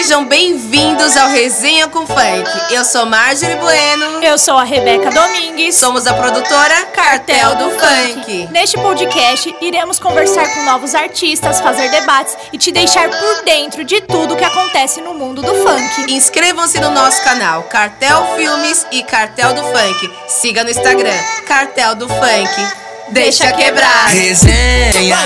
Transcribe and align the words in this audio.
Sejam 0.00 0.24
bem-vindos 0.24 1.14
ao 1.14 1.28
Resenha 1.28 1.86
com 1.86 2.06
Funk. 2.06 2.50
Eu 2.70 2.86
sou 2.86 3.04
Marjorie 3.04 3.56
Bueno. 3.56 4.24
Eu 4.24 4.38
sou 4.38 4.56
a 4.56 4.64
Rebeca 4.64 5.10
Domingues. 5.10 5.74
Somos 5.74 6.06
a 6.06 6.14
produtora 6.14 6.86
Cartel 6.86 7.54
do 7.56 7.70
Funk. 7.72 8.48
Neste 8.50 8.78
podcast, 8.78 9.54
iremos 9.60 9.98
conversar 9.98 10.48
com 10.54 10.62
novos 10.62 10.94
artistas, 10.94 11.60
fazer 11.60 11.90
debates 11.90 12.34
e 12.50 12.56
te 12.56 12.72
deixar 12.72 13.10
por 13.10 13.44
dentro 13.44 13.84
de 13.84 14.00
tudo 14.00 14.36
que 14.36 14.44
acontece 14.44 15.02
no 15.02 15.12
mundo 15.12 15.42
do 15.42 15.54
funk. 15.54 16.10
Inscrevam-se 16.10 16.80
no 16.80 16.90
nosso 16.92 17.22
canal 17.22 17.64
Cartel 17.64 18.36
Filmes 18.36 18.86
e 18.90 19.02
Cartel 19.02 19.52
do 19.52 19.62
Funk. 19.64 20.10
Siga 20.28 20.64
no 20.64 20.70
Instagram 20.70 21.22
Cartel 21.46 21.94
do 21.94 22.08
Funk. 22.08 22.68
Deixa 23.10 23.52
quebrar. 23.52 24.08
Resenha, 24.08 25.18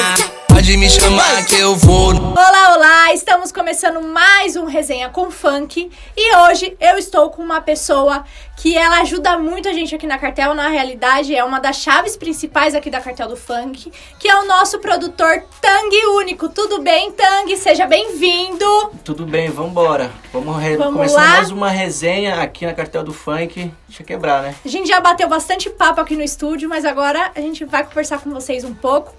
pode 0.55 0.77
me 0.77 0.89
chamar 0.89 1.45
que 1.47 1.57
eu 1.57 1.75
vou. 1.75 2.15
Olá, 2.15 2.75
olá! 2.77 3.13
Estamos 3.13 3.51
começando 3.51 4.01
mais 4.01 4.55
um 4.55 4.67
Resenha 4.67 5.09
com 5.09 5.29
Funk 5.29 5.91
e 6.17 6.37
hoje 6.37 6.77
eu 6.81 6.97
estou 6.97 7.29
com 7.31 7.43
uma 7.43 7.61
pessoa 7.61 8.25
que 8.57 8.77
ela 8.79 9.01
ajuda 9.01 9.37
muito 9.37 9.69
a 9.69 9.73
gente 9.73 9.95
aqui 9.97 10.07
na 10.07 10.17
Cartel, 10.17 10.55
na 10.55 10.69
realidade 10.69 11.35
é 11.35 11.43
uma 11.43 11.59
das 11.59 11.77
chaves 11.79 12.17
principais 12.17 12.73
aqui 12.75 12.89
da 12.89 13.01
Cartel 13.01 13.29
do 13.29 13.37
Funk, 13.37 13.93
que 14.21 14.29
é 14.29 14.37
o 14.37 14.47
nosso 14.47 14.79
produtor 14.79 15.43
Tang 15.61 15.91
Único. 16.17 16.49
Tudo 16.49 16.81
bem, 16.81 17.11
Tang? 17.11 17.57
Seja 17.57 17.85
bem-vindo! 17.85 18.65
Tudo 19.05 19.27
bem, 19.27 19.51
vambora. 19.51 20.13
Vamos, 20.33 20.57
re- 20.63 20.77
Vamos 20.77 20.95
começar 20.95 21.17
lá? 21.21 21.29
mais 21.33 21.51
uma 21.51 21.69
resenha 21.69 22.37
aqui 22.41 22.65
na 22.65 22.73
Cartel 22.73 23.03
do 23.03 23.13
Funk. 23.13 23.73
Deixa 23.89 24.03
eu 24.03 24.07
quebrar, 24.07 24.43
né? 24.43 24.55
A 24.65 24.69
gente 24.69 24.87
já 24.89 25.01
bateu 25.01 25.29
bastante 25.29 25.69
papo 25.69 26.01
aqui 26.01 26.15
no 26.17 26.23
estúdio, 26.23 26.69
mas 26.69 26.85
agora 26.85 27.33
a 27.35 27.41
gente 27.41 27.65
vai 27.65 27.83
conversar 27.85 28.21
com 28.21 28.31
vocês 28.31 28.63
um 28.63 28.73
pouco. 28.75 29.13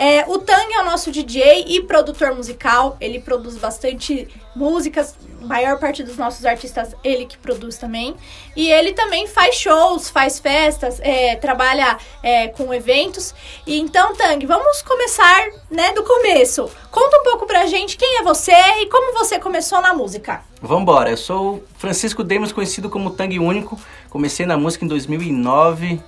É, 0.00 0.24
o 0.26 0.38
Tang 0.38 0.72
é 0.72 0.80
o 0.80 0.84
nosso 0.86 1.12
DJ 1.12 1.66
e 1.68 1.82
produtor 1.82 2.34
musical. 2.34 2.96
Ele 2.98 3.20
produz 3.20 3.58
bastante 3.58 4.26
músicas. 4.56 5.14
Maior 5.42 5.78
parte 5.78 6.02
dos 6.02 6.16
nossos 6.16 6.46
artistas, 6.46 6.96
ele 7.04 7.26
que 7.26 7.36
produz 7.36 7.76
também. 7.76 8.16
E 8.56 8.70
ele 8.70 8.94
também 8.94 9.26
faz 9.26 9.56
shows, 9.56 10.08
faz 10.08 10.38
festas, 10.38 10.98
é, 11.00 11.36
trabalha 11.36 11.98
é, 12.22 12.48
com 12.48 12.72
eventos. 12.72 13.34
E 13.66 13.78
então, 13.78 14.16
Tang, 14.16 14.46
vamos 14.46 14.80
começar 14.80 15.50
né, 15.70 15.92
do 15.92 16.02
começo. 16.02 16.70
Conta 16.90 17.18
um 17.18 17.22
pouco 17.22 17.46
pra 17.46 17.66
gente 17.66 17.98
quem 17.98 18.20
é 18.20 18.22
você 18.22 18.52
e 18.52 18.86
como 18.86 19.12
você 19.12 19.38
começou 19.38 19.82
na 19.82 19.92
música. 19.92 20.40
Vambora. 20.62 21.10
Eu 21.10 21.18
sou 21.18 21.62
Francisco 21.76 22.24
Demos, 22.24 22.52
conhecido 22.52 22.88
como 22.88 23.10
Tang 23.10 23.38
Único. 23.38 23.78
Comecei 24.08 24.46
na 24.46 24.56
música 24.56 24.82
em 24.82 24.88
2009. 24.88 26.00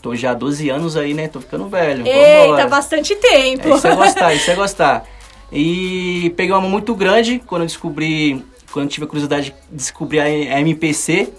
Tô 0.00 0.14
já 0.14 0.30
há 0.30 0.34
12 0.34 0.68
anos 0.70 0.96
aí, 0.96 1.14
né? 1.14 1.28
Tô 1.28 1.40
ficando 1.40 1.68
velho. 1.68 2.06
Eita, 2.06 2.46
Vambora. 2.46 2.68
bastante 2.68 3.16
tempo. 3.16 3.68
É, 3.68 3.74
isso 3.74 3.86
é 3.86 3.96
gostar, 3.96 4.34
isso 4.34 4.50
é 4.50 4.54
gostar. 4.54 5.04
E 5.52 6.32
peguei 6.36 6.52
uma 6.52 6.60
mão 6.60 6.70
muito 6.70 6.94
grande 6.94 7.40
quando 7.44 7.62
eu 7.62 7.66
descobri, 7.66 8.44
quando 8.70 8.84
eu 8.84 8.90
tive 8.90 9.04
a 9.04 9.08
curiosidade 9.08 9.54
de 9.70 9.76
descobrir 9.76 10.20
a 10.20 10.60
MPC. 10.60 11.32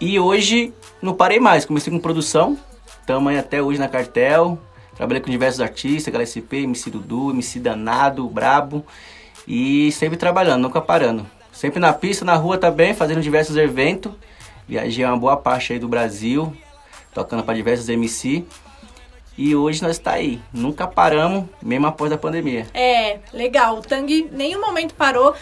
E 0.00 0.18
hoje 0.18 0.72
não 1.00 1.14
parei 1.14 1.38
mais, 1.38 1.64
comecei 1.64 1.92
com 1.92 1.98
produção, 1.98 2.58
tamo 3.06 3.28
aí 3.28 3.38
até 3.38 3.62
hoje 3.62 3.78
na 3.78 3.88
cartel. 3.88 4.58
Trabalhei 4.96 5.22
com 5.22 5.30
diversos 5.30 5.60
artistas, 5.60 6.12
HLSP, 6.12 6.64
MC 6.64 6.90
Dudu, 6.90 7.30
MC 7.30 7.58
Danado, 7.58 8.28
Brabo. 8.28 8.84
E 9.46 9.90
sempre 9.92 10.16
trabalhando, 10.16 10.62
nunca 10.62 10.80
parando. 10.80 11.26
Sempre 11.52 11.80
na 11.80 11.92
pista, 11.92 12.24
na 12.24 12.34
rua 12.34 12.58
também, 12.58 12.94
fazendo 12.94 13.20
diversos 13.20 13.56
eventos. 13.56 14.12
Viajei 14.68 15.04
uma 15.04 15.16
boa 15.16 15.36
parte 15.36 15.72
aí 15.72 15.78
do 15.78 15.88
Brasil, 15.88 16.52
tocando 17.12 17.42
para 17.42 17.54
diversos 17.54 17.88
MC. 17.88 18.44
E 19.36 19.56
hoje 19.56 19.82
nós 19.82 19.92
está 19.92 20.12
aí, 20.12 20.38
nunca 20.52 20.86
paramos, 20.86 21.46
mesmo 21.62 21.86
após 21.86 22.12
a 22.12 22.18
pandemia. 22.18 22.66
É, 22.74 23.18
legal. 23.32 23.78
O 23.78 23.80
Tang 23.80 24.28
nenhum 24.30 24.60
momento 24.60 24.94
parou. 24.94 25.34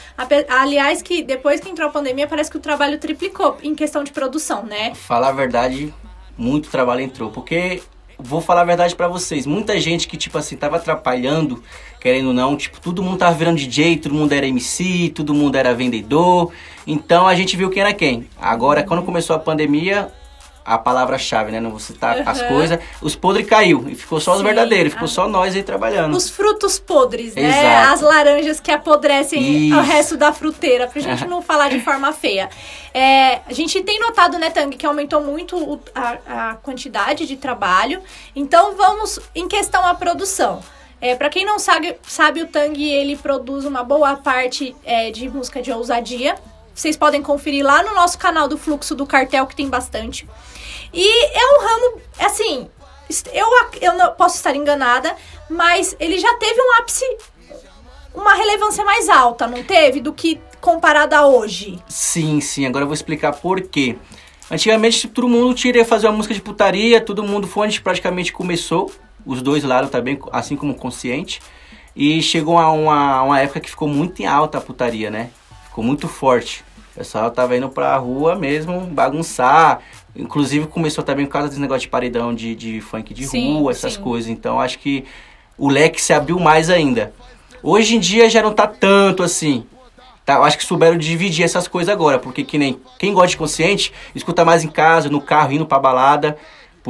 Aliás, 0.48 1.02
que 1.02 1.22
depois 1.22 1.60
que 1.60 1.68
entrou 1.68 1.88
a 1.88 1.92
pandemia, 1.92 2.28
parece 2.28 2.48
que 2.48 2.56
o 2.56 2.60
trabalho 2.60 2.98
triplicou 2.98 3.58
em 3.62 3.74
questão 3.74 4.04
de 4.04 4.12
produção, 4.12 4.62
né? 4.62 4.94
Falar 4.94 5.30
a 5.30 5.32
verdade, 5.32 5.92
muito 6.38 6.70
trabalho 6.70 7.00
entrou, 7.00 7.30
porque 7.32 7.82
vou 8.16 8.40
falar 8.40 8.60
a 8.60 8.64
verdade 8.64 8.94
pra 8.94 9.08
vocês, 9.08 9.44
muita 9.44 9.80
gente 9.80 10.06
que 10.06 10.16
tipo 10.16 10.38
assim 10.38 10.56
tava 10.56 10.76
atrapalhando, 10.76 11.62
querendo 11.98 12.28
ou 12.28 12.34
não, 12.34 12.56
tipo, 12.56 12.80
todo 12.80 13.02
mundo 13.02 13.18
tava 13.18 13.34
virando 13.34 13.56
DJ, 13.56 13.96
todo 13.96 14.14
mundo 14.14 14.32
era 14.32 14.46
MC, 14.46 15.10
todo 15.14 15.34
mundo 15.34 15.56
era 15.56 15.74
vendedor. 15.74 16.52
Então 16.86 17.26
a 17.26 17.34
gente 17.34 17.56
viu 17.56 17.70
quem 17.70 17.82
era 17.82 17.92
quem. 17.92 18.28
Agora 18.40 18.84
quando 18.84 19.02
começou 19.02 19.34
a 19.34 19.38
pandemia, 19.38 20.12
a 20.74 20.78
palavra-chave, 20.78 21.50
né? 21.50 21.60
Não 21.60 21.70
vou 21.70 21.78
citar 21.80 22.20
as 22.26 22.40
Aham. 22.40 22.48
coisas. 22.48 22.78
Os 23.02 23.14
podres 23.16 23.46
caiu 23.46 23.86
e 23.88 23.94
ficou 23.94 24.20
só 24.20 24.32
os 24.32 24.38
Sim, 24.38 24.44
verdadeiros, 24.44 24.92
ficou 24.92 25.06
a- 25.06 25.08
só 25.08 25.28
nós 25.28 25.54
aí 25.54 25.62
trabalhando. 25.62 26.16
Os 26.16 26.30
frutos 26.30 26.78
podres, 26.78 27.34
né? 27.34 27.42
Exato. 27.48 27.92
As 27.94 28.00
laranjas 28.00 28.60
que 28.60 28.70
apodrecem 28.70 29.68
Isso. 29.68 29.76
o 29.76 29.80
resto 29.82 30.16
da 30.16 30.32
fruteira, 30.32 30.86
pra 30.86 31.00
gente 31.00 31.24
não 31.28 31.42
falar 31.42 31.68
de 31.68 31.80
forma 31.80 32.12
feia. 32.12 32.48
É, 32.92 33.40
a 33.46 33.52
gente 33.52 33.80
tem 33.82 33.98
notado, 34.00 34.38
né, 34.38 34.50
Tang, 34.50 34.76
que 34.76 34.84
aumentou 34.86 35.20
muito 35.22 35.56
o- 35.56 35.80
a, 35.94 36.50
a 36.50 36.54
quantidade 36.56 37.26
de 37.26 37.36
trabalho. 37.36 38.00
Então 38.34 38.76
vamos 38.76 39.18
em 39.34 39.46
questão 39.48 39.86
à 39.86 39.94
produção. 39.94 40.62
É, 41.00 41.14
para 41.14 41.30
quem 41.30 41.46
não 41.46 41.58
sabe, 41.58 41.96
sabe, 42.06 42.42
o 42.42 42.46
Tang 42.46 42.78
ele 42.82 43.16
produz 43.16 43.64
uma 43.64 43.82
boa 43.82 44.16
parte 44.16 44.76
é, 44.84 45.10
de 45.10 45.28
música 45.30 45.62
de 45.62 45.72
ousadia. 45.72 46.34
Vocês 46.74 46.96
podem 46.96 47.22
conferir 47.22 47.64
lá 47.64 47.82
no 47.82 47.94
nosso 47.94 48.18
canal 48.18 48.46
do 48.48 48.56
Fluxo 48.58 48.94
do 48.94 49.06
Cartel, 49.06 49.46
que 49.46 49.56
tem 49.56 49.68
bastante. 49.68 50.26
E 50.92 51.26
é 51.26 51.54
um 51.54 51.60
ramo, 51.60 52.00
assim, 52.18 52.68
eu, 53.32 53.46
eu 53.80 53.94
não 53.94 54.12
posso 54.12 54.36
estar 54.36 54.54
enganada, 54.54 55.14
mas 55.48 55.96
ele 55.98 56.18
já 56.18 56.34
teve 56.34 56.60
um 56.60 56.72
ápice, 56.78 57.04
uma 58.14 58.34
relevância 58.34 58.84
mais 58.84 59.08
alta, 59.08 59.46
não 59.46 59.62
teve? 59.62 60.00
Do 60.00 60.12
que 60.12 60.40
comparado 60.60 61.14
a 61.14 61.26
hoje. 61.26 61.78
Sim, 61.88 62.40
sim, 62.40 62.66
agora 62.66 62.84
eu 62.84 62.88
vou 62.88 62.94
explicar 62.94 63.32
por 63.32 63.60
quê. 63.62 63.96
Antigamente 64.50 65.06
todo 65.08 65.28
mundo 65.28 65.54
queria 65.54 65.84
fazer 65.84 66.08
uma 66.08 66.16
música 66.16 66.34
de 66.34 66.40
putaria, 66.40 67.00
todo 67.00 67.22
mundo 67.22 67.46
foi 67.46 67.66
onde 67.66 67.80
praticamente 67.80 68.32
começou, 68.32 68.92
os 69.24 69.40
dois 69.42 69.62
lados 69.62 69.90
também, 69.90 70.18
assim 70.32 70.56
como 70.56 70.74
consciente. 70.74 71.40
E 71.94 72.22
chegou 72.22 72.58
a 72.58 72.70
uma, 72.70 73.22
uma 73.22 73.40
época 73.40 73.60
que 73.60 73.70
ficou 73.70 73.88
muito 73.88 74.20
em 74.22 74.26
alta 74.26 74.58
a 74.58 74.60
putaria, 74.60 75.10
né? 75.10 75.30
Ficou 75.64 75.84
muito 75.84 76.08
forte. 76.08 76.64
O 76.92 76.98
pessoal 76.98 77.30
tava 77.30 77.56
indo 77.56 77.68
pra 77.68 77.96
rua 77.96 78.34
mesmo 78.34 78.80
bagunçar. 78.80 79.80
Inclusive 80.14 80.66
começou 80.66 81.04
também 81.04 81.26
por 81.26 81.32
causa 81.32 81.48
desse 81.48 81.60
negócio 81.60 81.82
de 81.82 81.88
paredão 81.88 82.34
de, 82.34 82.54
de 82.54 82.80
funk 82.80 83.14
de 83.14 83.26
Sim, 83.26 83.58
rua, 83.58 83.70
essas 83.72 83.94
sim. 83.94 84.00
coisas. 84.02 84.28
Então 84.28 84.60
acho 84.60 84.78
que 84.78 85.04
o 85.56 85.68
leque 85.68 86.00
se 86.00 86.12
abriu 86.12 86.38
mais 86.38 86.68
ainda. 86.68 87.12
Hoje 87.62 87.96
em 87.96 88.00
dia 88.00 88.28
já 88.28 88.42
não 88.42 88.52
tá 88.52 88.66
tanto 88.66 89.22
assim. 89.22 89.64
Tá, 90.24 90.34
eu 90.34 90.44
acho 90.44 90.58
que 90.58 90.64
souberam 90.64 90.96
dividir 90.98 91.44
essas 91.44 91.66
coisas 91.66 91.92
agora, 91.92 92.18
porque 92.18 92.44
que 92.44 92.58
nem 92.58 92.78
quem 92.98 93.12
gosta 93.12 93.30
de 93.30 93.36
consciente, 93.36 93.92
escuta 94.14 94.44
mais 94.44 94.62
em 94.62 94.68
casa, 94.68 95.08
no 95.08 95.20
carro, 95.20 95.52
indo 95.52 95.66
pra 95.66 95.78
balada, 95.78 96.36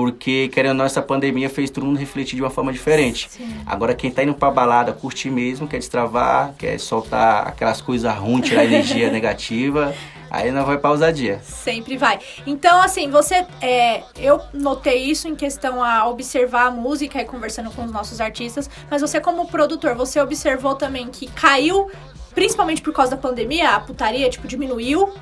porque 0.00 0.48
querendo 0.48 0.70
ou 0.70 0.76
não, 0.78 0.84
essa 0.86 1.02
pandemia 1.02 1.50
fez 1.50 1.68
todo 1.68 1.84
mundo 1.84 1.98
refletir 1.98 2.34
de 2.34 2.40
uma 2.40 2.48
forma 2.48 2.72
diferente. 2.72 3.28
Agora 3.66 3.94
quem 3.94 4.10
tá 4.10 4.22
indo 4.22 4.32
pra 4.32 4.50
balada, 4.50 4.94
curte 4.94 5.28
mesmo, 5.28 5.68
quer 5.68 5.76
destravar, 5.76 6.54
quer 6.56 6.80
soltar 6.80 7.46
aquelas 7.46 7.82
coisas 7.82 8.10
ruins, 8.14 8.48
tirar 8.48 8.64
energia 8.64 9.10
negativa, 9.12 9.94
aí 10.30 10.50
não 10.50 10.64
vai 10.64 10.78
pra 10.78 10.88
ousadia. 10.88 11.38
Sempre 11.42 11.98
vai. 11.98 12.18
Então, 12.46 12.80
assim, 12.80 13.10
você. 13.10 13.44
é, 13.60 14.02
eu 14.16 14.40
notei 14.54 15.02
isso 15.02 15.28
em 15.28 15.36
questão 15.36 15.84
a 15.84 16.08
observar 16.08 16.68
a 16.68 16.70
música 16.70 17.20
e 17.20 17.26
conversando 17.26 17.70
com 17.70 17.84
os 17.84 17.92
nossos 17.92 18.22
artistas, 18.22 18.70
mas 18.90 19.02
você, 19.02 19.20
como 19.20 19.48
produtor, 19.48 19.94
você 19.94 20.18
observou 20.18 20.76
também 20.76 21.08
que 21.08 21.26
caiu, 21.26 21.90
principalmente 22.34 22.80
por 22.80 22.94
causa 22.94 23.10
da 23.10 23.18
pandemia, 23.18 23.72
a 23.72 23.80
putaria, 23.80 24.30
tipo, 24.30 24.48
diminuiu. 24.48 25.12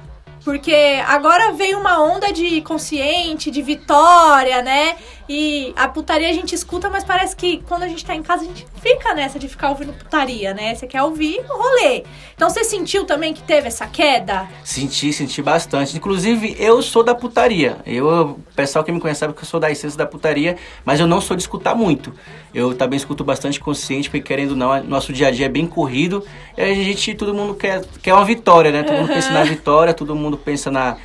Porque 0.45 1.03
agora 1.07 1.53
veio 1.53 1.79
uma 1.79 2.03
onda 2.03 2.33
de 2.33 2.61
consciente, 2.63 3.51
de 3.51 3.63
vitória, 3.63 4.63
né? 4.63 4.97
E 5.29 5.75
a 5.77 5.87
putaria 5.87 6.31
a 6.31 6.33
gente 6.33 6.55
escuta, 6.55 6.89
mas 6.89 7.05
parece 7.05 7.37
que 7.37 7.63
quando 7.69 7.83
a 7.83 7.89
gente 7.89 8.05
tá 8.05 8.15
em 8.15 8.23
casa 8.23 8.45
a 8.45 8.47
gente 8.47 8.67
fica 8.81 9.13
nessa 9.15 9.39
de 9.39 9.47
ficar 9.47 9.69
ouvindo 9.71 9.93
putaria, 9.93 10.55
né? 10.55 10.75
Você 10.75 10.87
quer 10.87 11.03
ouvir 11.03 11.41
o 11.41 11.59
rolê. 11.59 12.05
Então 12.35 12.49
você 12.49 12.65
sentiu 12.65 13.05
também 13.05 13.35
que 13.35 13.43
teve 13.43 13.69
essa 13.69 13.87
queda? 13.87 14.49
Senti, 14.65 15.13
senti 15.13 15.43
bastante. 15.43 15.95
Inclusive, 15.97 16.57
eu 16.59 16.81
sou 16.81 17.03
da 17.03 17.15
putaria. 17.15 17.77
Eu, 17.85 18.09
o 18.09 18.55
pessoal 18.57 18.83
que 18.83 18.91
me 18.91 18.99
conhece 18.99 19.21
sabe 19.21 19.35
que 19.35 19.41
eu 19.43 19.47
sou 19.47 19.61
da 19.61 19.71
essência 19.71 19.99
da 19.99 20.07
putaria, 20.07 20.57
mas 20.83 20.99
eu 20.99 21.07
não 21.07 21.21
sou 21.21 21.37
de 21.37 21.43
escutar 21.43 21.75
muito. 21.75 22.15
Eu 22.55 22.75
também 22.75 22.97
escuto 22.97 23.23
bastante 23.23 23.61
consciente, 23.61 24.09
porque 24.09 24.23
querendo 24.23 24.53
ou 24.53 24.57
não, 24.57 24.83
nosso 24.85 25.13
dia 25.13 25.29
a 25.29 25.31
dia 25.31 25.47
é 25.47 25.51
bem 25.51 25.67
corrido. 25.67 26.25
E 26.57 26.63
a 26.63 26.75
gente, 26.75 27.15
todo 27.15 27.35
mundo 27.35 27.55
quer, 27.55 27.85
quer 28.03 28.15
uma 28.15 28.25
vitória, 28.25 28.71
né? 28.71 28.83
Todo 28.83 28.97
mundo 28.97 29.09
pensa 29.09 29.31
na 29.31 29.45
vitória, 29.45 29.93
todo 29.93 30.17
mundo 30.17 30.39
pensa 30.39 30.71
na, 30.71 30.97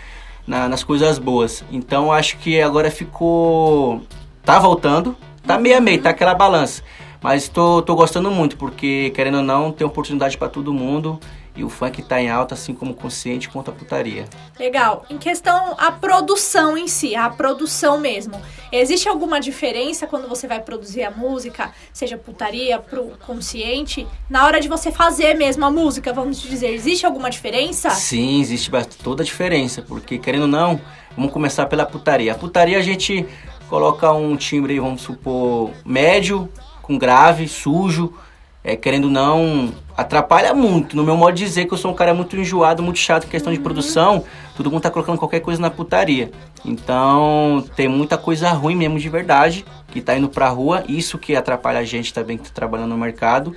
na- 0.47 0.67
nas 0.67 0.83
coisas 0.83 1.17
boas. 1.19 1.63
Então, 1.71 2.11
acho 2.11 2.37
que 2.37 2.61
agora 2.61 2.89
ficou... 2.91 4.01
Tá 4.43 4.59
voltando, 4.59 5.15
tá 5.47 5.57
meio 5.57 5.77
a 5.77 5.79
meio, 5.81 6.01
tá 6.01 6.09
aquela 6.09 6.35
balança. 6.35 6.83
Mas 7.21 7.47
tô, 7.47 7.81
tô 7.81 7.95
gostando 7.95 8.29
muito, 8.29 8.57
porque 8.57 9.09
querendo 9.15 9.37
ou 9.37 9.43
não, 9.43 9.71
tem 9.71 9.87
oportunidade 9.87 10.37
pra 10.37 10.49
todo 10.49 10.73
mundo. 10.73 11.17
E 11.55 11.63
o 11.63 11.69
funk 11.69 12.01
tá 12.01 12.19
em 12.19 12.29
alta, 12.29 12.55
assim 12.55 12.73
como 12.73 12.91
o 12.91 12.95
consciente 12.95 13.47
quanto 13.47 13.69
a 13.69 13.73
putaria. 13.73 14.25
Legal. 14.59 15.05
Em 15.09 15.17
questão 15.17 15.75
a 15.77 15.91
produção 15.91 16.75
em 16.77 16.87
si, 16.87 17.15
a 17.15 17.29
produção 17.29 17.99
mesmo. 17.99 18.41
Existe 18.71 19.07
alguma 19.07 19.39
diferença 19.39 20.07
quando 20.07 20.27
você 20.27 20.47
vai 20.47 20.59
produzir 20.59 21.03
a 21.03 21.11
música, 21.11 21.71
seja 21.93 22.17
putaria 22.17 22.79
pro 22.79 23.11
consciente, 23.25 24.07
na 24.27 24.45
hora 24.45 24.59
de 24.59 24.67
você 24.67 24.91
fazer 24.91 25.35
mesmo 25.35 25.63
a 25.63 25.69
música, 25.69 26.11
vamos 26.11 26.41
dizer, 26.41 26.73
existe 26.73 27.05
alguma 27.05 27.29
diferença? 27.29 27.91
Sim, 27.91 28.41
existe 28.41 28.71
toda 29.03 29.21
a 29.21 29.25
diferença, 29.25 29.83
porque 29.83 30.17
querendo 30.17 30.43
ou 30.43 30.47
não, 30.47 30.81
vamos 31.15 31.31
começar 31.31 31.67
pela 31.67 31.85
putaria. 31.85 32.31
A 32.31 32.35
putaria 32.35 32.79
a 32.79 32.81
gente 32.81 33.27
coloca 33.69 34.11
um 34.11 34.35
timbre, 34.35 34.79
vamos 34.79 35.03
supor, 35.03 35.69
médio, 35.85 36.49
com 36.81 36.97
grave, 36.97 37.47
sujo, 37.47 38.13
é, 38.63 38.75
querendo 38.75 39.05
ou 39.05 39.11
não, 39.11 39.73
atrapalha 39.95 40.53
muito. 40.53 40.95
No 40.95 41.03
meu 41.03 41.15
modo 41.15 41.33
de 41.33 41.43
dizer 41.43 41.65
que 41.65 41.73
eu 41.73 41.77
sou 41.77 41.91
um 41.91 41.93
cara 41.95 42.13
muito 42.13 42.35
enjoado, 42.37 42.81
muito 42.83 42.99
chato 42.99 43.25
em 43.25 43.29
questão 43.29 43.51
de 43.53 43.59
produção, 43.59 44.23
todo 44.55 44.69
mundo 44.71 44.81
tá 44.81 44.89
colocando 44.91 45.17
qualquer 45.17 45.39
coisa 45.39 45.61
na 45.61 45.69
putaria. 45.69 46.31
Então, 46.65 47.63
tem 47.75 47.87
muita 47.87 48.17
coisa 48.17 48.49
ruim 48.51 48.75
mesmo 48.75 48.97
de 48.99 49.07
verdade, 49.09 49.65
que 49.89 50.01
tá 50.01 50.17
indo 50.17 50.27
pra 50.29 50.49
rua, 50.49 50.83
isso 50.87 51.17
que 51.17 51.35
atrapalha 51.35 51.79
a 51.79 51.83
gente 51.83 52.13
também 52.13 52.37
que 52.37 52.45
tá 52.45 52.51
trabalhando 52.53 52.89
no 52.89 52.97
mercado. 52.97 53.55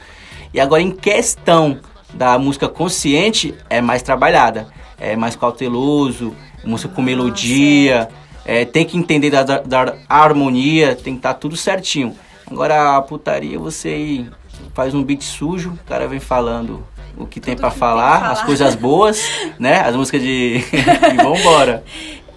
E 0.52 0.60
agora, 0.60 0.82
em 0.82 0.90
questão 0.90 1.78
da 2.12 2.38
música 2.38 2.68
consciente, 2.68 3.54
é 3.68 3.80
mais 3.80 4.02
trabalhada, 4.02 4.68
é 4.98 5.16
mais 5.16 5.34
cauteloso, 5.34 6.34
música 6.64 6.92
com 6.94 7.02
melodia, 7.02 8.08
é, 8.44 8.64
tem 8.64 8.84
que 8.84 8.96
entender 8.96 9.30
da, 9.30 9.42
da- 9.42 9.60
da 9.60 9.94
harmonia, 10.08 10.94
tem 10.94 11.14
que 11.14 11.18
estar 11.18 11.34
tudo 11.34 11.56
certinho. 11.56 12.14
Agora, 12.50 12.96
a 12.96 13.02
putaria, 13.02 13.58
você 13.58 13.88
aí 13.88 14.26
faz 14.76 14.94
um 14.94 15.02
beat 15.02 15.22
sujo, 15.22 15.70
o 15.70 15.84
cara 15.88 16.06
vem 16.06 16.20
falando 16.20 16.86
o 17.16 17.26
que 17.26 17.40
tem 17.40 17.56
pra 17.56 17.68
que 17.70 17.74
tem 17.74 17.80
falar, 17.80 18.18
pra 18.20 18.28
as 18.28 18.34
falar. 18.34 18.46
coisas 18.46 18.74
boas, 18.74 19.18
né? 19.58 19.80
As 19.80 19.96
músicas 19.96 20.20
de. 20.20 20.56
e 20.62 21.16
vambora. 21.16 21.82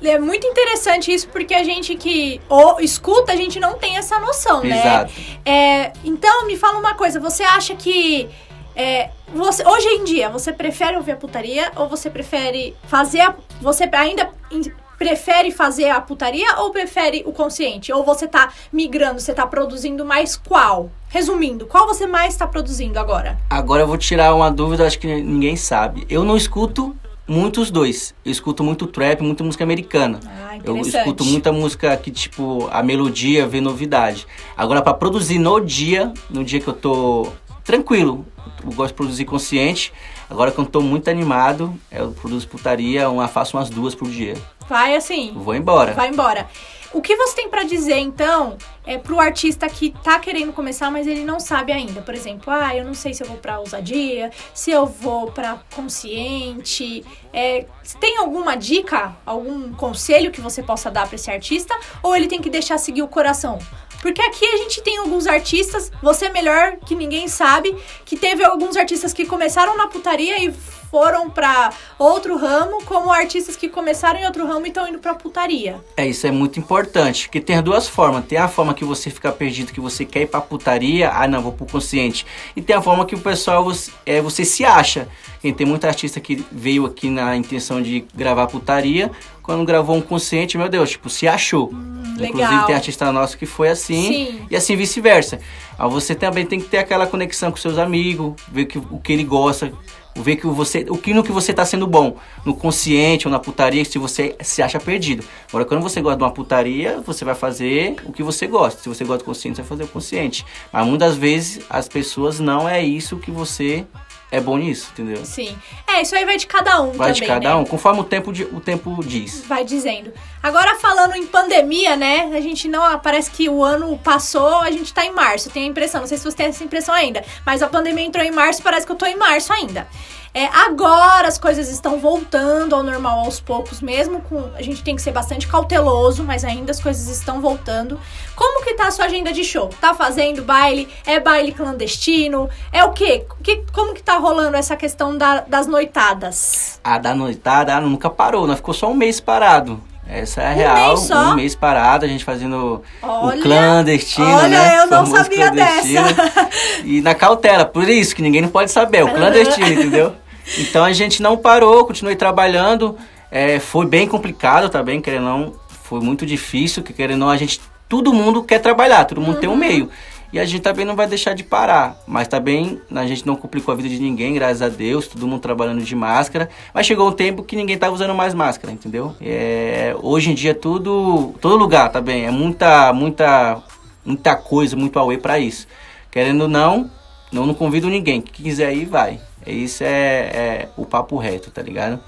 É 0.02 0.18
muito 0.18 0.48
interessante 0.48 1.14
isso 1.14 1.28
porque 1.28 1.54
a 1.54 1.62
gente 1.66 1.94
que 1.96 2.40
ou 2.48 2.80
escuta, 2.80 3.34
a 3.34 3.36
gente 3.36 3.60
não 3.60 3.74
tem 3.78 3.98
essa 3.98 4.18
noção, 4.18 4.64
né? 4.64 4.80
Exato. 4.80 5.12
É, 5.46 5.92
então, 6.06 6.48
me 6.48 6.56
fala 6.56 6.80
uma 6.80 6.94
coisa, 6.94 7.20
você 7.20 7.44
acha 7.44 7.76
que 7.76 8.30
é, 8.74 9.10
você, 9.36 9.68
hoje 9.68 9.88
em 9.90 10.06
dia, 10.06 10.30
você 10.30 10.54
prefere 10.54 10.96
ouvir 10.96 11.12
a 11.12 11.16
putaria 11.18 11.70
ou 11.76 11.90
você 11.90 12.10
prefere 12.10 12.74
fazer 12.88 13.20
a, 13.20 13.36
você 13.60 13.90
ainda 13.92 14.30
in- 14.50 14.72
prefere 15.00 15.50
fazer 15.50 15.90
a 15.90 16.02
putaria 16.02 16.58
ou 16.58 16.72
prefere 16.72 17.24
o 17.26 17.32
consciente? 17.32 17.92
Ou 17.94 18.04
você 18.04 18.28
tá 18.28 18.52
migrando, 18.72 19.22
você 19.22 19.34
tá 19.34 19.48
produzindo 19.48 20.06
mais 20.06 20.36
qual? 20.36 20.92
Resumindo, 21.08 21.66
qual 21.66 21.88
você 21.88 22.06
mais 22.06 22.36
tá 22.36 22.46
produzindo 22.46 23.00
agora? 23.00 23.40
Agora 23.50 23.84
eu 23.84 23.88
vou 23.88 23.98
tirar 23.98 24.36
uma 24.36 24.52
dúvida, 24.52 24.86
acho 24.86 25.00
que 25.00 25.08
ninguém 25.08 25.56
sabe. 25.56 26.06
Eu 26.10 26.24
não 26.26 26.36
escuto 26.36 26.96
muito 27.26 27.62
os 27.62 27.72
dois. 27.72 28.14
Eu 28.26 28.32
escuto 28.32 28.64
muito 28.64 28.86
trap, 28.86 29.22
muita 29.22 29.44
música 29.44 29.64
americana. 29.64 30.20
Ah, 30.28 30.58
Eu 30.64 30.78
escuto 30.78 31.24
muita 31.24 31.52
música 31.52 31.96
que, 31.96 32.12
tipo, 32.12 32.68
a 32.72 32.84
melodia 32.84 33.48
vê 33.48 33.62
novidade. 33.62 34.28
Agora, 34.58 34.82
pra 34.82 34.94
produzir 34.94 35.40
no 35.40 35.60
dia, 35.60 36.12
no 36.30 36.44
dia 36.44 36.60
que 36.60 36.68
eu 36.68 36.74
tô 36.74 37.28
tranquilo, 37.64 38.26
eu 38.66 38.72
gosto 38.74 38.90
de 38.90 38.94
produzir 38.96 39.26
consciente. 39.26 39.94
Agora, 40.30 40.52
quando 40.52 40.68
eu 40.68 40.72
tô 40.72 40.82
muito 40.82 41.10
animado, 41.10 41.74
eu 41.92 42.12
produzo 42.12 42.48
putaria, 42.48 43.10
uma, 43.10 43.28
faço 43.28 43.58
umas 43.58 43.70
duas 43.70 43.96
por 43.96 44.08
dia. 44.08 44.36
Vai 44.68 44.96
assim. 44.96 45.34
Vou 45.34 45.56
embora. 45.56 45.94
Vai 45.94 46.10
embora. 46.10 46.48
O 46.92 47.02
que 47.02 47.16
você 47.16 47.36
tem 47.36 47.50
pra 47.50 47.64
dizer, 47.64 47.98
então, 47.98 48.58
é 48.86 48.98
pro 48.98 49.20
artista 49.20 49.70
que 49.70 49.92
tá 50.04 50.20
querendo 50.20 50.52
começar, 50.52 50.90
mas 50.90 51.06
ele 51.06 51.24
não 51.24 51.40
sabe 51.40 51.72
ainda? 51.72 52.02
Por 52.02 52.16
exemplo, 52.16 52.52
ah, 52.52 52.76
eu 52.76 52.84
não 52.84 52.96
sei 52.96 53.14
se 53.14 53.22
eu 53.22 53.28
vou 53.28 53.38
pra 53.38 53.60
ousadia, 53.60 54.32
se 54.56 54.72
eu 54.72 54.88
vou 54.88 55.32
pra 55.32 55.60
consciente. 55.76 57.06
É, 57.32 57.66
tem 58.00 58.18
alguma 58.18 58.56
dica, 58.56 59.16
algum 59.24 59.72
conselho 59.74 60.32
que 60.32 60.42
você 60.42 60.64
possa 60.64 60.90
dar 60.90 61.06
pra 61.08 61.16
esse 61.16 61.30
artista? 61.30 61.78
Ou 62.02 62.16
ele 62.16 62.28
tem 62.28 62.42
que 62.42 62.50
deixar 62.50 62.80
seguir 62.80 63.04
o 63.04 63.08
coração? 63.08 63.60
Porque 64.02 64.22
aqui 64.22 64.46
a 64.46 64.58
gente 64.58 64.82
tem 64.82 64.98
alguns 64.98 65.28
artistas, 65.28 65.92
você 66.02 66.26
é 66.26 66.30
melhor 66.30 66.78
que 66.86 66.96
ninguém 66.96 67.28
sabe, 67.28 67.76
que 68.06 68.16
teve 68.16 68.44
alguns 68.44 68.78
artistas 68.78 69.14
que 69.14 69.26
começaram 69.26 69.76
na 69.78 69.88
putaria 69.88 70.44
e 70.44 70.54
foram 70.90 71.30
pra 71.30 71.72
outro 71.98 72.36
ramo, 72.36 72.84
como 72.84 73.12
artistas 73.12 73.56
que 73.56 73.70
começaram 73.70 74.20
em 74.20 74.26
outro 74.26 74.46
ramo 74.48 74.66
e 74.66 74.70
estão 74.70 74.88
indo 74.88 75.00
pra 75.00 75.14
putaria. 75.14 75.80
É, 75.96 76.08
isso 76.08 76.26
é 76.26 76.32
muito 76.32 76.60
importante, 76.60 77.28
porque 77.28 77.40
tem 77.40 77.58
as 77.58 77.64
duas 77.64 77.88
formas. 77.88 78.26
Tem 78.26 78.38
a 78.38 78.48
forma 78.48 78.74
que 78.74 78.84
você 78.84 79.10
fica 79.10 79.32
perdido, 79.32 79.72
que 79.72 79.80
você 79.80 80.04
quer 80.04 80.22
ir 80.22 80.28
pra 80.28 80.42
putaria, 80.42 81.12
ah 81.12 81.28
não, 81.28 81.42
vou 81.42 81.52
pro 81.52 81.66
consciente. 81.66 82.26
E 82.56 82.62
tem 82.62 82.76
a 82.76 82.82
forma 82.82 83.06
que 83.06 83.16
o 83.16 83.20
pessoal, 83.20 83.64
você, 83.64 83.92
é, 84.06 84.22
você 84.22 84.44
se 84.44 84.66
acha. 84.66 85.08
E 85.44 85.54
tem 85.54 85.66
muita 85.66 85.88
artista 85.88 86.20
que 86.20 86.44
veio 86.52 86.86
aqui 86.86 87.10
na 87.10 87.36
intenção 87.36 87.82
de 87.82 88.06
gravar 88.14 88.48
putaria, 88.48 89.12
quando 89.44 89.66
gravou 89.66 89.96
um 89.96 90.02
consciente, 90.02 90.58
meu 90.58 90.70
Deus, 90.70 90.92
tipo, 90.92 91.10
se 91.10 91.28
achou. 91.28 91.72
Inclusive 91.72 91.99
legal. 92.22 92.66
tem 92.66 92.76
artista 92.76 93.12
nosso 93.12 93.38
que 93.38 93.46
foi 93.46 93.70
assim, 93.70 94.14
Sim. 94.14 94.42
e 94.50 94.56
assim 94.56 94.76
vice-versa. 94.76 95.40
Aí 95.78 95.90
você 95.90 96.14
também 96.16 96.46
tem 96.46 96.60
que 96.60 96.68
ter 96.68 96.78
aquela 96.78 97.08
conexão 97.08 97.52
com 97.52 97.58
seus 97.58 97.78
amigos, 97.78 98.34
ver 98.52 98.66
que, 98.66 98.78
o 98.78 99.00
que 99.00 99.14
ele 99.14 99.24
gosta, 99.24 99.72
ver 100.16 100.36
que 100.36 100.48
você, 100.48 100.86
o 100.90 100.98
que 100.98 101.14
no 101.14 101.24
que 101.24 101.32
você 101.32 101.54
tá 101.54 101.66
sendo 101.66 101.88
bom, 101.88 102.18
no 102.46 102.54
consciente 102.54 103.28
ou 103.28 103.32
na 103.32 103.40
putaria, 103.40 103.84
se 103.86 103.98
você 103.98 104.36
se 104.42 104.62
acha 104.62 104.80
perdido. 104.80 105.24
Agora, 105.50 105.66
quando 105.66 105.82
você 105.82 106.02
gosta 106.02 106.18
de 106.18 106.24
uma 106.24 106.32
putaria, 106.32 107.02
você 107.06 107.24
vai 107.24 107.36
fazer 107.36 107.96
o 108.06 108.12
que 108.12 108.24
você 108.24 108.48
gosta. 108.48 108.82
Se 108.82 108.90
você 108.90 109.04
gosta 109.04 109.24
do 109.24 109.26
consciente, 109.26 109.58
você 109.58 109.62
vai 109.62 109.70
fazer 109.70 109.84
o 109.84 109.88
consciente. 109.88 110.46
Mas 110.72 110.86
muitas 110.86 111.16
vezes 111.16 111.62
as 111.70 111.88
pessoas 111.88 112.40
não 112.40 112.68
é 112.68 112.84
isso 112.84 113.18
que 113.18 113.32
você 113.32 113.86
é 114.32 114.40
bom 114.40 114.58
nisso, 114.58 114.90
entendeu? 114.94 115.26
Sim. 115.26 115.58
É, 115.88 116.02
isso 116.02 116.16
aí 116.16 116.24
vai 116.26 116.38
de 116.38 116.46
cada 116.46 116.82
um 116.82 116.92
Vai 116.92 117.10
também, 117.14 117.14
de 117.22 117.26
cada 117.28 117.50
né? 117.50 117.56
um, 117.56 117.66
conforme 117.66 118.00
o 118.02 118.04
tempo, 118.04 118.32
de- 118.32 118.44
o 118.46 118.60
tempo 118.60 119.04
diz. 119.04 119.44
Vai 119.48 119.64
dizendo. 119.66 120.14
Agora 120.42 120.76
falando 120.76 121.16
em 121.16 121.26
pandemia, 121.26 121.96
né? 121.96 122.32
A 122.36 122.40
gente 122.42 122.68
não. 122.68 123.00
Parece 123.00 123.32
que 123.32 123.50
o 123.50 123.64
ano 123.64 123.98
passou, 124.04 124.60
a 124.62 124.72
gente 124.72 124.94
tá 124.94 125.06
em 125.06 125.12
março. 125.12 125.50
Tenho 125.50 125.66
a 125.66 125.70
impressão, 125.70 126.02
não 126.02 126.08
sei 126.08 126.18
se 126.18 126.24
você 126.24 126.38
tem 126.38 126.46
essa 126.48 126.64
impressão 126.64 126.94
ainda. 126.94 127.24
Mas 127.46 127.62
a 127.64 127.68
pandemia 127.68 128.06
entrou 128.06 128.24
em 128.24 128.32
março, 128.32 128.62
parece 128.62 128.86
que 128.86 128.92
eu 128.92 128.96
tô 128.96 129.06
em 129.06 129.18
março 129.18 129.52
ainda. 129.52 129.88
É, 130.34 130.46
agora 130.46 131.28
as 131.28 131.38
coisas 131.38 131.70
estão 131.70 132.00
voltando 132.00 132.76
ao 132.76 132.84
normal 132.84 133.20
aos 133.22 133.40
poucos, 133.40 133.82
mesmo 133.82 134.22
com. 134.22 134.50
A 134.56 134.62
gente 134.62 134.84
tem 134.84 134.96
que 134.96 135.02
ser 135.02 135.12
bastante 135.12 135.48
cauteloso, 135.48 136.24
mas 136.24 136.44
ainda 136.46 136.72
as 136.72 136.80
coisas 136.80 137.08
estão 137.08 137.42
voltando. 137.42 138.00
Como 138.36 138.64
que 138.64 138.74
tá 138.76 138.88
a 138.88 138.92
sua 138.92 139.06
agenda 139.06 139.34
de 139.34 139.44
show? 139.44 139.70
Tá 139.82 139.94
fazendo 139.94 140.44
baile? 140.44 140.88
É 141.06 141.20
baile 141.20 141.52
clandestino? 141.52 142.48
É 142.72 142.84
o 142.84 142.92
quê? 142.92 143.26
Que, 143.44 143.64
como 143.74 143.94
que 143.94 144.04
tá 144.04 144.18
rolando 144.18 144.56
essa 144.56 144.76
questão 144.76 145.18
da- 145.18 145.42
das 145.42 145.66
noitadas? 145.68 146.80
A 146.84 146.98
da 146.98 147.14
noitada 147.16 147.80
nunca 147.82 148.10
parou, 148.10 148.46
nós 148.48 148.58
ficou 148.58 148.74
só 148.74 148.90
um 148.90 148.94
mês 148.96 149.20
parado. 149.20 149.82
Essa 150.12 150.42
é 150.42 150.48
a 150.48 150.52
Um 150.52 150.56
real, 150.56 150.98
mês 150.98 151.12
um 151.12 151.36
mês 151.36 151.56
parado, 151.56 152.04
a 152.04 152.08
gente 152.08 152.26
fazendo 152.26 152.82
Olha, 153.02 153.40
o 153.40 153.44
clandestino, 153.44 154.28
olha, 154.28 154.48
né? 154.48 154.80
eu 154.80 154.88
não 154.88 155.06
Famoso 155.06 155.24
sabia 155.24 155.52
dessa. 155.52 156.50
E 156.84 157.00
na 157.02 157.14
cautela, 157.14 157.64
por 157.64 157.88
isso 157.88 158.16
que 158.16 158.22
ninguém 158.24 158.42
não 158.42 158.50
pode 158.50 158.72
saber, 158.72 159.00
é 159.00 159.04
o 159.04 159.14
clandestino, 159.14 159.68
entendeu? 159.68 160.16
Então 160.58 160.84
a 160.84 160.92
gente 160.92 161.22
não 161.22 161.38
parou, 161.38 161.86
continuei 161.86 162.16
trabalhando. 162.16 162.98
É, 163.30 163.60
foi 163.60 163.86
bem 163.86 164.08
complicado 164.08 164.68
também, 164.70 165.00
querendo 165.00 165.28
ou 165.28 165.38
não, 165.38 165.54
foi 165.84 166.00
muito 166.00 166.26
difícil, 166.26 166.82
que 166.82 166.92
querendo 166.92 167.20
não, 167.20 167.30
a 167.30 167.38
gente. 167.38 167.62
Todo 167.88 168.14
mundo 168.14 168.44
quer 168.44 168.60
trabalhar, 168.60 169.06
todo 169.06 169.22
mundo 169.22 169.40
tem 169.40 169.50
um 169.50 169.56
meio. 169.56 169.90
E 170.32 170.40
a 170.40 170.46
gente 170.46 170.62
também 170.62 170.86
não 170.86 170.96
vai 170.96 171.08
deixar 171.08 171.34
de 171.34 171.44
parar. 171.44 171.98
Mas 172.08 172.28
também 172.28 172.80
a 172.94 173.06
gente 173.08 173.26
não 173.26 173.36
complicou 173.36 173.74
a 173.74 173.76
vida 173.76 173.90
de 173.90 174.00
ninguém, 174.00 174.34
graças 174.34 174.62
a 174.62 174.70
Deus, 174.70 175.08
todo 175.08 175.28
mundo 175.28 175.40
trabalhando 175.40 175.82
de 175.82 175.96
máscara. 175.96 176.50
Mas 176.74 176.86
chegou 176.86 177.08
um 177.08 177.12
tempo 177.12 177.44
que 177.44 177.56
ninguém 177.56 177.78
tava 177.78 177.94
usando 177.94 178.14
mais 178.14 178.34
máscara, 178.34 178.72
entendeu? 178.72 179.16
É, 179.20 179.96
hoje 180.02 180.32
em 180.32 180.36
dia 180.36 180.54
tudo. 180.54 181.34
Todo 181.42 181.56
lugar 181.56 181.92
também. 181.92 182.26
É 182.26 182.32
muita, 182.32 182.94
muita, 182.94 183.62
muita 184.06 184.36
coisa, 184.36 184.76
muito 184.76 185.00
away 185.00 185.18
pra 185.18 185.40
isso. 185.40 185.68
Querendo 186.12 186.42
ou 186.42 186.48
não, 186.48 186.90
eu 187.34 187.46
não 187.46 187.54
convido 187.54 187.90
ninguém. 187.90 188.22
Quem 188.22 188.46
quiser 188.46 188.74
ir, 188.74 188.86
vai. 188.86 189.20
Isso 189.48 189.84
é, 189.84 189.88
é 189.88 190.70
o 190.78 190.86
papo 190.86 191.18
reto, 191.18 191.50
tá 191.50 191.62
ligado? 191.62 192.00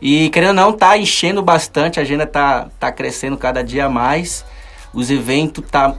E 0.00 0.28
querendo 0.30 0.48
ou 0.48 0.54
não, 0.54 0.72
tá 0.72 0.98
enchendo 0.98 1.42
bastante, 1.42 1.98
a 1.98 2.02
agenda 2.02 2.26
tá, 2.26 2.68
tá 2.78 2.92
crescendo 2.92 3.38
cada 3.38 3.62
dia 3.62 3.88
mais. 3.88 4.44
Os 4.92 5.10
eventos 5.10 5.64
tá 5.70 5.94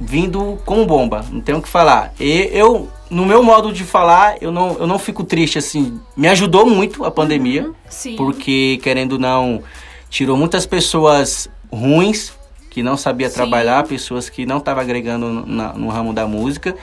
vindo 0.00 0.58
com 0.64 0.86
bomba, 0.86 1.24
não 1.30 1.40
tenho 1.40 1.58
o 1.58 1.62
que 1.62 1.68
falar. 1.68 2.12
E 2.20 2.48
eu, 2.52 2.88
no 3.10 3.26
meu 3.26 3.42
modo 3.42 3.72
de 3.72 3.84
falar, 3.84 4.36
eu 4.40 4.50
não, 4.52 4.76
eu 4.78 4.86
não 4.86 4.98
fico 4.98 5.24
triste 5.24 5.58
assim. 5.58 6.00
Me 6.16 6.28
ajudou 6.28 6.66
muito 6.66 7.04
a 7.04 7.10
pandemia, 7.10 7.70
Sim. 7.88 8.16
porque 8.16 8.78
querendo 8.82 9.12
ou 9.14 9.18
não, 9.18 9.62
tirou 10.08 10.36
muitas 10.36 10.64
pessoas 10.66 11.48
ruins 11.72 12.32
que 12.70 12.82
não 12.82 12.96
sabia 12.96 13.28
Sim. 13.28 13.34
trabalhar, 13.34 13.82
pessoas 13.84 14.28
que 14.28 14.46
não 14.46 14.58
estavam 14.58 14.82
agregando 14.82 15.44
na- 15.46 15.72
no 15.72 15.88
ramo 15.88 16.12
da 16.12 16.26
música. 16.26 16.76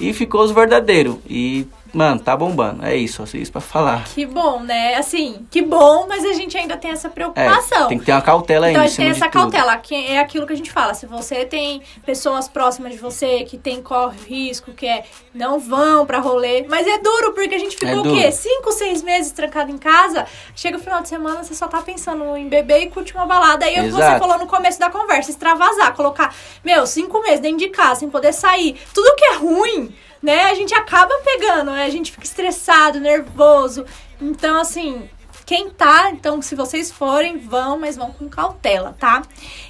E 0.00 0.12
ficou 0.12 0.42
os 0.42 0.50
verdadeiros. 0.50 1.16
E 1.28 1.66
mano, 1.92 2.20
tá 2.20 2.36
bombando. 2.36 2.84
É 2.84 2.96
isso, 2.96 3.22
é 3.22 3.38
isso 3.38 3.52
pra 3.52 3.60
falar. 3.60 4.04
Que 4.04 4.24
bom, 4.26 4.60
né? 4.60 4.94
Assim, 4.94 5.46
que 5.50 5.62
bom, 5.62 6.06
mas 6.08 6.24
a 6.24 6.32
gente 6.32 6.56
ainda 6.56 6.76
tem 6.76 6.90
essa 6.90 7.08
preocupação. 7.08 7.84
É, 7.84 7.88
tem 7.88 7.98
que 7.98 8.04
ter 8.04 8.12
uma 8.12 8.22
cautela 8.22 8.66
ainda. 8.66 8.78
Então 8.78 8.84
a 8.84 8.88
gente 8.88 8.96
tem 8.96 9.10
essa 9.10 9.26
de 9.26 9.30
tudo. 9.32 9.42
cautela, 9.42 9.76
que 9.76 9.94
é 9.94 10.18
aquilo 10.18 10.46
que 10.46 10.52
a 10.52 10.56
gente 10.56 10.70
fala. 10.70 10.94
Se 10.94 11.06
você 11.06 11.44
tem 11.44 11.82
pessoas 12.04 12.48
próximas 12.48 12.92
de 12.92 12.98
você 12.98 13.44
que 13.44 13.58
tem 13.58 13.82
corre 13.82 14.18
risco, 14.26 14.72
que 14.72 14.86
é 14.86 15.04
não 15.34 15.58
vão 15.58 16.06
pra 16.06 16.18
rolê, 16.18 16.66
mas 16.68 16.86
é 16.86 16.98
duro 16.98 17.32
porque 17.32 17.54
a 17.54 17.58
gente 17.58 17.76
ficou 17.76 17.88
É 17.88 17.96
o 17.96 18.02
quê? 18.02 18.32
Cinco, 18.32 18.72
seis 18.72 19.02
meses 19.02 19.32
trancado 19.32 19.70
em 19.70 19.78
casa. 19.78 20.26
Chega 20.54 20.76
o 20.76 20.80
final 20.80 21.02
de 21.02 21.08
semana, 21.08 21.42
você 21.42 21.54
só 21.54 21.66
tá 21.68 21.80
pensando 21.82 22.36
em 22.36 22.48
beber 22.48 22.82
e 22.82 22.86
curtir 22.90 23.14
uma 23.14 23.26
balada. 23.26 23.64
Aí 23.64 23.74
é 23.74 23.80
o 23.80 23.84
que 23.84 23.90
você 23.90 24.02
Exato. 24.02 24.20
falou 24.20 24.38
no 24.38 24.46
começo 24.46 24.78
da 24.78 24.90
conversa, 24.90 25.30
extravasar, 25.30 25.94
colocar, 25.94 26.34
meu, 26.64 26.86
cinco 26.86 27.20
meses 27.22 27.40
dentro 27.40 27.58
de 27.58 27.68
casa 27.68 28.00
sem 28.00 28.10
poder 28.10 28.32
sair. 28.32 28.80
Tudo 28.94 29.14
que 29.16 29.24
é 29.24 29.34
ruim, 29.34 29.94
né? 30.22 30.44
A 30.44 30.54
gente 30.54 30.72
acaba 30.74 31.12
pegando, 31.24 31.72
né? 31.72 31.84
A 31.84 31.90
gente 31.90 32.12
fica 32.12 32.24
estressado, 32.24 33.00
nervoso. 33.00 33.84
Então, 34.20 34.60
assim, 34.60 35.08
quem 35.44 35.68
tá, 35.68 36.10
então, 36.10 36.40
se 36.40 36.54
vocês 36.54 36.90
forem, 36.90 37.38
vão, 37.38 37.78
mas 37.78 37.96
vão 37.96 38.12
com 38.12 38.28
cautela, 38.28 38.96
tá? 38.98 39.22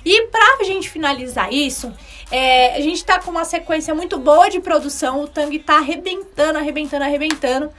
E 0.04 0.26
pra 0.26 0.62
gente 0.64 0.90
finalizar 0.90 1.52
isso, 1.52 1.92
é, 2.30 2.76
a 2.76 2.80
gente 2.80 3.04
tá 3.04 3.18
com 3.18 3.30
uma 3.30 3.44
sequência 3.44 3.94
muito 3.94 4.18
boa 4.18 4.48
de 4.48 4.60
produção. 4.60 5.22
O 5.22 5.28
Tang 5.28 5.58
tá 5.58 5.76
arrebentando, 5.76 6.58
arrebentando, 6.58 7.04
arrebentando. 7.04 7.70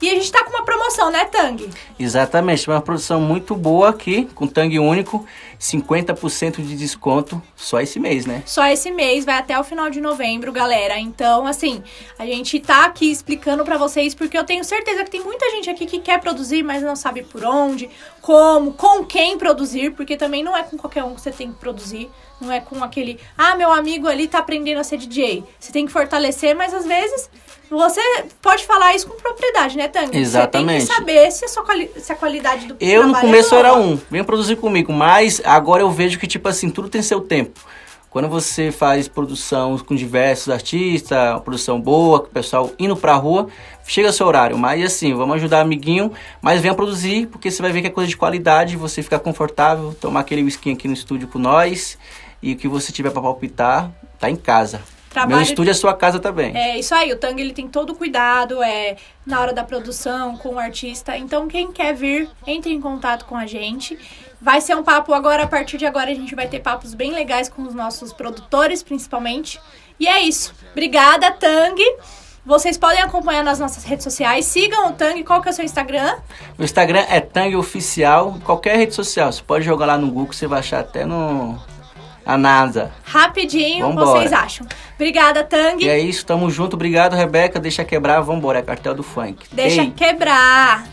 E 0.00 0.10
a 0.10 0.14
gente 0.14 0.30
tá 0.30 0.44
com 0.44 0.50
uma 0.50 0.64
promoção, 0.64 1.10
né, 1.10 1.24
Tang? 1.24 1.70
Exatamente, 1.98 2.68
uma 2.68 2.82
produção 2.82 3.20
muito 3.20 3.54
boa 3.54 3.88
aqui, 3.88 4.28
com 4.34 4.46
tangue 4.46 4.78
único, 4.78 5.26
50% 5.58 6.56
de 6.56 6.76
desconto 6.76 7.42
só 7.56 7.80
esse 7.80 7.98
mês, 7.98 8.26
né? 8.26 8.42
Só 8.44 8.66
esse 8.66 8.90
mês, 8.90 9.24
vai 9.24 9.38
até 9.38 9.58
o 9.58 9.64
final 9.64 9.88
de 9.88 10.00
novembro, 10.00 10.52
galera. 10.52 10.98
Então, 10.98 11.46
assim, 11.46 11.82
a 12.18 12.26
gente 12.26 12.60
tá 12.60 12.84
aqui 12.84 13.10
explicando 13.10 13.64
pra 13.64 13.78
vocês 13.78 14.14
porque 14.14 14.36
eu 14.36 14.44
tenho 14.44 14.64
certeza 14.64 15.02
que 15.02 15.10
tem 15.10 15.22
muita 15.22 15.50
gente 15.50 15.70
aqui 15.70 15.86
que 15.86 15.98
quer 15.98 16.20
produzir, 16.20 16.62
mas 16.62 16.82
não 16.82 16.94
sabe 16.94 17.22
por 17.22 17.44
onde, 17.44 17.88
como, 18.20 18.74
com 18.74 19.04
quem 19.04 19.38
produzir, 19.38 19.92
porque 19.92 20.16
também 20.16 20.42
não 20.42 20.54
é 20.54 20.62
com 20.62 20.76
qualquer 20.76 21.04
um 21.04 21.14
que 21.14 21.22
você 21.22 21.30
tem 21.30 21.50
que 21.50 21.58
produzir. 21.58 22.10
Não 22.38 22.52
é 22.52 22.60
com 22.60 22.84
aquele, 22.84 23.18
ah, 23.36 23.54
meu 23.54 23.72
amigo 23.72 24.06
ali 24.06 24.28
tá 24.28 24.40
aprendendo 24.40 24.78
a 24.78 24.84
ser 24.84 24.98
DJ. 24.98 25.42
Você 25.58 25.72
tem 25.72 25.86
que 25.86 25.92
fortalecer, 25.92 26.54
mas 26.54 26.74
às 26.74 26.84
vezes 26.84 27.30
você 27.70 28.00
pode 28.40 28.64
falar 28.64 28.94
isso 28.94 29.08
com 29.08 29.16
propriedade, 29.16 29.76
né, 29.76 29.88
Tang? 29.88 30.16
Exatamente. 30.16 30.82
Você 30.82 30.86
tem 30.86 30.96
que 30.96 31.00
saber 31.00 31.30
se 31.32 31.44
a, 31.44 31.48
sua 31.48 31.64
quali- 31.64 31.90
se 31.96 32.12
a 32.12 32.14
qualidade 32.14 32.66
do 32.66 32.76
Eu 32.80 33.06
no 33.06 33.16
é 33.16 33.20
começo 33.20 33.50
boa. 33.50 33.58
era 33.60 33.74
um, 33.74 33.98
vem 34.10 34.22
produzir 34.24 34.56
comigo, 34.56 34.92
mas 34.92 35.40
agora 35.44 35.82
eu 35.82 35.90
vejo 35.90 36.18
que, 36.18 36.26
tipo 36.26 36.48
assim, 36.48 36.70
tudo 36.70 36.88
tem 36.88 37.02
seu 37.02 37.20
tempo. 37.20 37.60
Quando 38.08 38.28
você 38.28 38.72
faz 38.72 39.08
produção 39.08 39.76
com 39.78 39.94
diversos 39.94 40.48
artistas, 40.48 41.18
produção 41.42 41.78
boa, 41.78 42.20
com 42.20 42.26
o 42.28 42.30
pessoal 42.30 42.70
indo 42.78 42.96
pra 42.96 43.14
rua, 43.14 43.48
chega 43.86 44.10
seu 44.10 44.26
horário. 44.26 44.56
Mas 44.56 44.82
assim, 44.84 45.12
vamos 45.12 45.36
ajudar 45.36 45.60
amiguinho, 45.60 46.10
mas 46.40 46.60
venha 46.62 46.72
produzir, 46.74 47.26
porque 47.26 47.50
você 47.50 47.60
vai 47.60 47.72
ver 47.72 47.82
que 47.82 47.88
é 47.88 47.90
coisa 47.90 48.08
de 48.08 48.16
qualidade, 48.16 48.74
você 48.76 49.02
ficar 49.02 49.18
confortável, 49.18 49.94
tomar 50.00 50.20
aquele 50.20 50.42
whisky 50.44 50.72
aqui 50.72 50.88
no 50.88 50.94
estúdio 50.94 51.28
com 51.28 51.38
nós, 51.38 51.98
e 52.42 52.52
o 52.52 52.56
que 52.56 52.66
você 52.68 52.90
tiver 52.90 53.10
pra 53.10 53.20
palpitar, 53.20 53.90
tá 54.18 54.30
em 54.30 54.36
casa. 54.36 54.80
Trabalho 55.16 55.36
Meu 55.36 55.42
estúdio 55.42 55.70
é 55.70 55.74
sua 55.74 55.94
casa 55.94 56.18
também. 56.18 56.54
É 56.54 56.78
isso 56.78 56.94
aí, 56.94 57.10
o 57.10 57.16
Tang 57.16 57.40
ele 57.40 57.54
tem 57.54 57.66
todo 57.66 57.94
o 57.94 57.96
cuidado 57.96 58.62
é, 58.62 58.96
na 59.24 59.40
hora 59.40 59.50
da 59.50 59.64
produção 59.64 60.36
com 60.36 60.50
o 60.50 60.58
artista. 60.58 61.16
Então, 61.16 61.48
quem 61.48 61.72
quer 61.72 61.94
vir, 61.94 62.28
entre 62.46 62.70
em 62.70 62.78
contato 62.78 63.24
com 63.24 63.34
a 63.34 63.46
gente. 63.46 63.98
Vai 64.38 64.60
ser 64.60 64.76
um 64.76 64.82
papo 64.82 65.14
agora, 65.14 65.44
a 65.44 65.46
partir 65.46 65.78
de 65.78 65.86
agora 65.86 66.10
a 66.10 66.14
gente 66.14 66.34
vai 66.34 66.46
ter 66.46 66.60
papos 66.60 66.92
bem 66.92 67.12
legais 67.12 67.48
com 67.48 67.62
os 67.62 67.72
nossos 67.72 68.12
produtores, 68.12 68.82
principalmente. 68.82 69.58
E 69.98 70.06
é 70.06 70.20
isso. 70.20 70.54
Obrigada, 70.72 71.30
Tang. 71.30 71.82
Vocês 72.44 72.76
podem 72.76 73.00
acompanhar 73.00 73.42
nas 73.42 73.58
nossas 73.58 73.84
redes 73.84 74.04
sociais. 74.04 74.44
Sigam 74.44 74.90
o 74.90 74.92
Tang. 74.92 75.24
Qual 75.24 75.40
que 75.40 75.48
é 75.48 75.50
o 75.50 75.54
seu 75.54 75.64
Instagram? 75.64 76.18
O 76.58 76.62
Instagram 76.62 77.06
é 77.08 77.22
Tang 77.22 77.56
Oficial, 77.56 78.38
qualquer 78.44 78.76
rede 78.76 78.94
social. 78.94 79.32
Você 79.32 79.42
pode 79.42 79.64
jogar 79.64 79.86
lá 79.86 79.96
no 79.96 80.08
Google, 80.08 80.34
você 80.34 80.46
vai 80.46 80.58
achar 80.58 80.80
até 80.80 81.06
no 81.06 81.58
a 82.26 82.36
NASA. 82.36 82.90
Rapidinho, 83.04 83.86
Vambora. 83.86 84.06
vocês 84.20 84.32
acham. 84.32 84.66
Obrigada, 84.96 85.44
Tang. 85.44 85.82
E 85.82 85.88
é 85.88 85.98
isso, 85.98 86.26
tamo 86.26 86.50
junto. 86.50 86.74
Obrigado, 86.74 87.14
Rebeca. 87.14 87.60
Deixa 87.60 87.84
quebrar, 87.84 88.20
vambora. 88.20 88.58
É 88.58 88.62
cartel 88.62 88.94
do 88.94 89.02
funk. 89.02 89.46
Deixa 89.52 89.82
Ei. 89.82 89.90
quebrar. 89.92 90.84